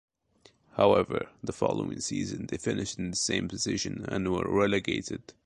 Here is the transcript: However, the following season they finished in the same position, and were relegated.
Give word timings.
However, 0.77 1.29
the 1.43 1.53
following 1.53 1.99
season 1.99 2.47
they 2.47 2.57
finished 2.57 2.97
in 2.97 3.11
the 3.11 3.15
same 3.15 3.47
position, 3.47 4.03
and 4.07 4.33
were 4.33 4.51
relegated. 4.51 5.33